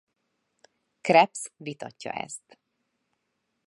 [1.01, 2.57] Krebs vitatja ezt.